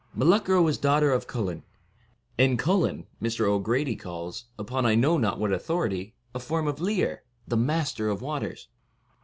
[0.17, 1.61] Meluchra was daughter of Cullain;
[2.35, 3.45] and Cullain Mr.
[3.47, 8.09] O' Grady calls, upon I know not what authority, a form of Lir, the master
[8.09, 8.67] of waters.